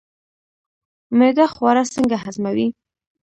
معده 1.19 1.45
خواړه 1.53 1.83
څنګه 1.95 2.15
هضموي 2.23 2.67